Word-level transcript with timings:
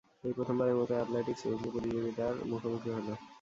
এই 0.23 0.33
প্রথমবারের 0.37 0.77
মতো 0.79 0.93
"অ্যাথলেটিক্স 0.95 1.41
উইকলি"প্রতিযোগিতার 1.45 2.33
মুখোমুখি 2.49 2.89
হল। 2.91 3.07